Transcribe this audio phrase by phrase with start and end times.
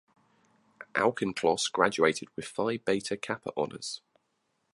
[0.95, 4.01] Auchincloss graduated with Phi Beta Kappa honors.